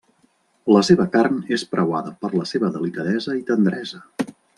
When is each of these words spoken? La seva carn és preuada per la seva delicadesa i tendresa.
La 0.75 0.79
seva 0.87 1.05
carn 1.15 1.35
és 1.57 1.65
preuada 1.73 2.13
per 2.23 2.31
la 2.39 2.47
seva 2.53 2.71
delicadesa 2.79 3.37
i 3.41 3.45
tendresa. 3.51 4.03